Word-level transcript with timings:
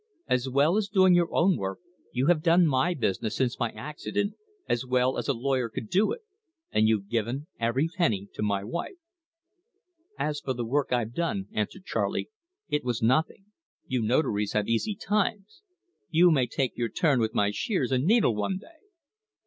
As 0.27 0.49
well 0.49 0.77
as 0.77 0.87
doing 0.89 1.13
your 1.13 1.31
own 1.31 1.57
work, 1.57 1.77
you 2.11 2.25
have 2.25 2.41
done 2.41 2.65
my 2.65 2.95
business 2.95 3.35
since 3.35 3.59
my 3.59 3.69
accident 3.73 4.33
as 4.67 4.83
well 4.83 5.15
as 5.15 5.27
a 5.27 5.33
lawyer 5.33 5.69
could 5.69 5.91
do 5.91 6.11
it; 6.11 6.21
and 6.71 6.87
you've 6.87 7.07
given 7.07 7.45
every 7.59 7.87
penny 7.87 8.27
to 8.33 8.41
my 8.41 8.63
wife." 8.63 8.97
"As 10.17 10.39
for 10.39 10.53
the 10.53 10.65
work 10.65 10.91
I've 10.91 11.13
done," 11.13 11.49
answered 11.53 11.85
Charley, 11.85 12.31
"it 12.67 12.83
was 12.83 13.03
nothing 13.03 13.45
you 13.85 14.01
notaries 14.01 14.53
have 14.53 14.67
easy 14.67 14.95
times. 14.95 15.61
You 16.09 16.31
may 16.31 16.47
take 16.47 16.75
your 16.75 16.89
turn 16.89 17.19
with 17.19 17.35
my 17.35 17.51
shears 17.51 17.91
and 17.91 18.03
needle 18.05 18.33
one 18.33 18.57
day." 18.57 18.79